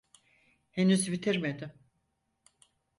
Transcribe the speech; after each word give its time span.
Henüz 0.71 1.11
bitirmedim. 1.11 1.71